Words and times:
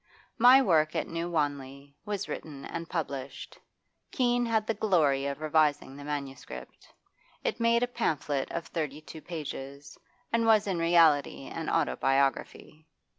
'My 0.39 0.63
Work 0.63 0.95
at 0.95 1.07
New 1.07 1.29
Wanley' 1.29 1.95
was 2.07 2.27
written 2.27 2.65
and 2.65 2.89
published; 2.89 3.59
Keene 4.09 4.47
had 4.47 4.65
the 4.65 4.73
glory 4.73 5.27
of 5.27 5.39
revising 5.41 5.95
the 5.95 6.03
manuscript. 6.03 6.91
It 7.43 7.59
made 7.59 7.83
a 7.83 7.87
pamphlet 7.87 8.51
of 8.51 8.65
thirty 8.65 8.99
two 8.99 9.21
pages, 9.21 9.99
and 10.33 10.47
was 10.47 10.65
in 10.65 10.79
reality 10.79 11.43
an 11.45 11.69
autobiography. 11.69 12.87